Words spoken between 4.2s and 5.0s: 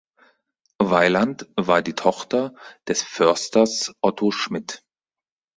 Schmidt.